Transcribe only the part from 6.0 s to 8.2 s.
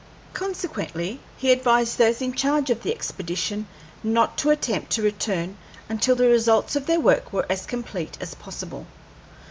the results of their work were as complete